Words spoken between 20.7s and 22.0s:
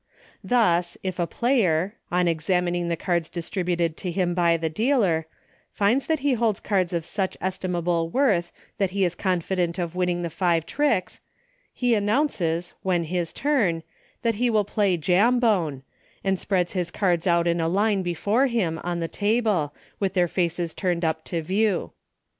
turned up to view.